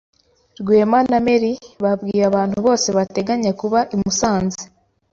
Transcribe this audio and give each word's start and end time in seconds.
Rwema 0.61 0.99
na 1.09 1.17
Mary 1.25 1.53
babwiye 1.83 2.21
abantu 2.29 2.57
bose 2.65 2.87
bateganya 2.97 3.51
kuba 3.61 3.79
i 3.93 3.95
Musanze. 4.01 4.63